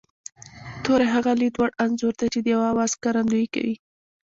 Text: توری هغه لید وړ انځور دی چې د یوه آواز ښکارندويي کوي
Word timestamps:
توری 0.83 1.07
هغه 1.15 1.31
لید 1.41 1.53
وړ 1.57 1.69
انځور 1.83 2.13
دی 2.19 2.27
چې 2.33 2.39
د 2.41 2.47
یوه 2.55 2.65
آواز 2.73 2.89
ښکارندويي 2.97 3.47
کوي 3.55 3.75